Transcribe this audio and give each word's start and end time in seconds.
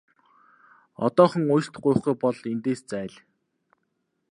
Одоохон 1.05 1.43
уучлалт 1.51 1.75
гуйхгүй 1.83 2.15
бол 2.23 2.37
эндээс 2.51 2.81
зайл! 2.91 3.15